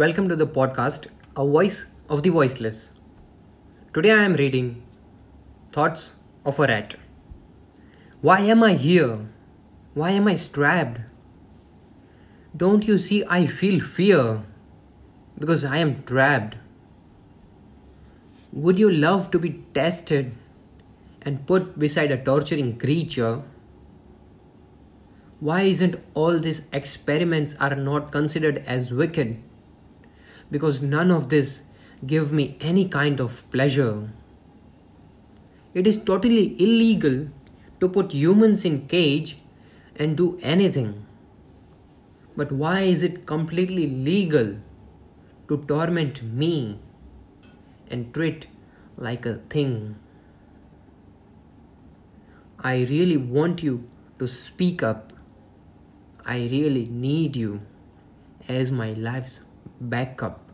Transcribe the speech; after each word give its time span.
Welcome 0.00 0.28
to 0.28 0.36
the 0.36 0.46
podcast, 0.46 1.06
A 1.38 1.46
Voice 1.46 1.86
of 2.10 2.22
the 2.22 2.28
Voiceless. 2.28 2.90
Today 3.94 4.10
I 4.10 4.24
am 4.24 4.34
reading 4.34 4.82
Thoughts 5.72 6.16
of 6.44 6.58
a 6.58 6.66
Rat. 6.66 6.96
Why 8.20 8.40
am 8.40 8.62
I 8.62 8.74
here? 8.74 9.20
Why 9.94 10.10
am 10.10 10.28
I 10.28 10.34
strapped? 10.34 11.00
Don't 12.54 12.86
you 12.86 12.98
see 12.98 13.24
I 13.26 13.46
feel 13.46 13.80
fear? 13.80 14.42
Because 15.38 15.64
I 15.64 15.78
am 15.78 16.02
trapped. 16.02 16.56
Would 18.52 18.78
you 18.78 18.90
love 18.90 19.30
to 19.30 19.38
be 19.38 19.64
tested 19.72 20.32
and 21.22 21.46
put 21.46 21.78
beside 21.78 22.10
a 22.10 22.22
torturing 22.22 22.78
creature? 22.78 23.42
Why 25.40 25.62
isn't 25.62 25.98
all 26.12 26.38
these 26.38 26.64
experiments 26.70 27.56
are 27.58 27.74
not 27.74 28.12
considered 28.12 28.62
as 28.66 28.92
wicked? 28.92 29.42
Because 30.50 30.82
none 30.82 31.10
of 31.10 31.28
this 31.28 31.60
give 32.06 32.32
me 32.32 32.56
any 32.60 32.88
kind 32.88 33.20
of 33.20 33.48
pleasure. 33.50 34.08
It 35.74 35.86
is 35.86 36.02
totally 36.02 36.60
illegal 36.62 37.28
to 37.80 37.88
put 37.88 38.12
humans 38.12 38.64
in 38.64 38.86
cage 38.86 39.38
and 39.96 40.16
do 40.16 40.38
anything. 40.42 41.06
But 42.36 42.52
why 42.52 42.80
is 42.80 43.02
it 43.02 43.26
completely 43.26 43.86
legal 43.86 44.56
to 45.48 45.64
torment 45.68 46.22
me 46.22 46.78
and 47.90 48.12
treat 48.12 48.46
like 48.96 49.26
a 49.26 49.34
thing? 49.50 49.96
I 52.58 52.84
really 52.84 53.16
want 53.16 53.62
you 53.62 53.88
to 54.18 54.26
speak 54.26 54.82
up 54.82 55.12
I 56.28 56.48
really 56.50 56.86
need 56.86 57.36
you 57.36 57.60
as 58.48 58.72
my 58.72 58.94
life's 58.94 59.38
backup. 59.80 60.45